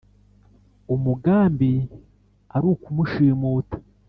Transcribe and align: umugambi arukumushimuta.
umugambi 0.93 1.71
arukumushimuta. 2.55 3.77